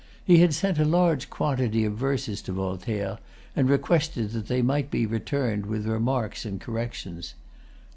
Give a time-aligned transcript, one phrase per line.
[0.25, 3.19] He had sent a large quantity of verses to Voltaire,
[3.55, 7.35] and requested that they might be returned with remarks and corrections.